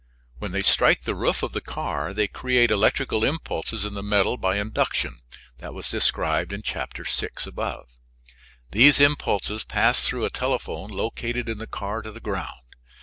[0.39, 4.35] When they strike the roof of the car they create electrical impulses in the metal
[4.35, 5.21] by induction
[5.59, 6.95] (described in Chap.
[7.05, 7.81] VI).
[8.71, 12.61] These impulses pass through a telephone located in the car to the ground.